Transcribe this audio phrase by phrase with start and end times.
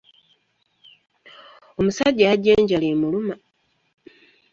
[1.79, 3.35] Omusajja yajja enjala emuluma.